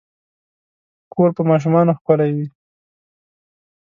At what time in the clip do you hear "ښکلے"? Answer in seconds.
1.99-2.27